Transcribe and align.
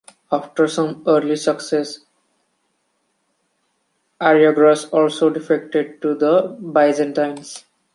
After 0.31 0.67
some 0.67 1.03
early 1.05 1.35
successes, 1.35 2.07
Argyrus 4.19 4.85
also 4.91 5.29
defected 5.29 6.01
to 6.01 6.15
the 6.15 6.57
Byzantines. 6.59 7.65